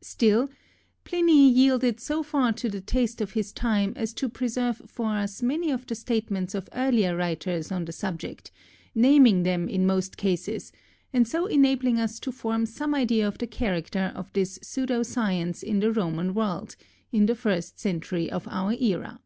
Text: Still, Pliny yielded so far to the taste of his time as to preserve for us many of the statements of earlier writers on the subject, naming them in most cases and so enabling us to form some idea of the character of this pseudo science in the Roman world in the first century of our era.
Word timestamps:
Still, 0.00 0.50
Pliny 1.04 1.48
yielded 1.48 2.00
so 2.00 2.24
far 2.24 2.52
to 2.54 2.68
the 2.68 2.80
taste 2.80 3.20
of 3.20 3.34
his 3.34 3.52
time 3.52 3.92
as 3.94 4.12
to 4.14 4.28
preserve 4.28 4.82
for 4.88 5.06
us 5.14 5.40
many 5.40 5.70
of 5.70 5.86
the 5.86 5.94
statements 5.94 6.52
of 6.52 6.68
earlier 6.72 7.14
writers 7.14 7.70
on 7.70 7.84
the 7.84 7.92
subject, 7.92 8.50
naming 8.92 9.44
them 9.44 9.68
in 9.68 9.86
most 9.86 10.16
cases 10.16 10.72
and 11.12 11.28
so 11.28 11.46
enabling 11.46 12.00
us 12.00 12.18
to 12.18 12.32
form 12.32 12.66
some 12.66 12.92
idea 12.92 13.28
of 13.28 13.38
the 13.38 13.46
character 13.46 14.12
of 14.16 14.32
this 14.32 14.58
pseudo 14.62 15.04
science 15.04 15.62
in 15.62 15.78
the 15.78 15.92
Roman 15.92 16.34
world 16.34 16.74
in 17.12 17.26
the 17.26 17.36
first 17.36 17.78
century 17.78 18.28
of 18.28 18.48
our 18.48 18.72
era. 18.74 19.20